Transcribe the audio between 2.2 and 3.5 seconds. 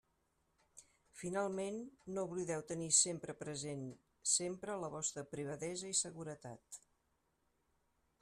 oblideu tenir sempre